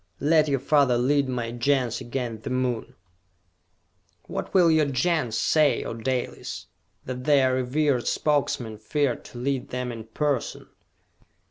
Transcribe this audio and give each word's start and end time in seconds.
Let 0.19 0.47
your 0.47 0.57
father 0.59 0.97
lead 0.97 1.29
my 1.29 1.51
Gens 1.51 2.01
against 2.01 2.41
the 2.43 2.49
Moon!" 2.49 2.95
"What 4.23 4.51
will 4.51 4.71
your 4.71 4.87
Gens 4.87 5.37
say, 5.37 5.83
O 5.83 5.93
Dalis? 5.93 6.65
That 7.05 7.25
their 7.25 7.53
revered 7.53 8.07
Spokesman 8.07 8.79
feared 8.79 9.23
to 9.25 9.37
lead 9.37 9.69
them 9.69 9.91
in 9.91 10.05
person?" 10.05 10.67